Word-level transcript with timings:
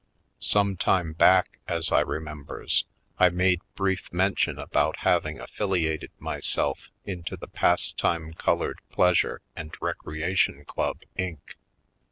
Some 0.39 0.77
time 0.77 1.13
back, 1.13 1.59
as 1.67 1.91
I 1.91 1.99
remembers, 1.99 2.85
I 3.19 3.29
made 3.29 3.61
brief 3.75 4.11
mention 4.11 4.57
about 4.57 5.01
having 5.05 5.39
affiliated 5.39 6.09
my 6.17 6.39
self 6.39 6.89
into 7.05 7.37
the 7.37 7.47
Pastime 7.47 8.33
Colored 8.33 8.79
Pleasure 8.89 9.41
and 9.55 9.75
Recreation 9.79 10.65
Club, 10.65 11.01
Inc. 11.19 11.53